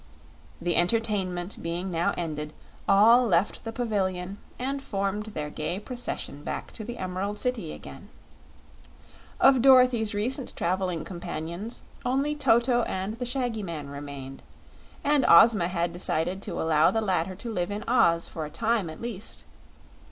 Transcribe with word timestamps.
The 0.59 0.77
entertainment 0.77 1.61
being 1.61 1.91
now 1.91 2.15
ended, 2.17 2.53
all 2.89 3.27
left 3.27 3.63
the 3.63 3.71
pavilion 3.71 4.39
and 4.57 4.81
formed 4.81 5.27
their 5.27 5.51
gay 5.51 5.79
procession 5.79 6.43
back 6.43 6.71
to 6.71 6.83
the 6.83 6.97
Emerald 6.97 7.37
City 7.37 7.71
again. 7.71 8.09
Of 9.39 9.61
Dorothy's 9.61 10.15
recent 10.15 10.55
traveling 10.55 11.05
companions 11.05 11.81
only 12.03 12.33
Toto 12.35 12.81
and 12.87 13.19
the 13.19 13.27
shaggy 13.27 13.61
man 13.61 13.89
remained, 13.89 14.41
and 15.03 15.23
Ozma 15.29 15.67
had 15.67 15.93
decided 15.93 16.41
to 16.41 16.59
allow 16.59 16.89
the 16.89 17.01
latter 17.01 17.35
to 17.35 17.53
live 17.53 17.69
in 17.69 17.83
Oz 17.87 18.27
for 18.27 18.43
a 18.45 18.49
time, 18.49 18.89
at 18.89 19.03
least. 19.03 19.43